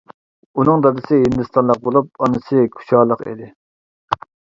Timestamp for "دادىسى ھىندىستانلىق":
0.85-1.81